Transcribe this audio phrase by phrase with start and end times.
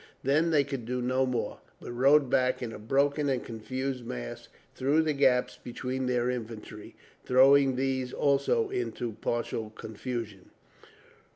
[0.23, 4.47] Then they could do no more, but rode back in a broken and confused mass
[4.73, 10.49] through the gaps between their infantry, throwing these also into partial confusion.